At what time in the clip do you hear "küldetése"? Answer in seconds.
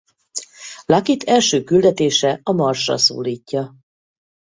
1.63-2.39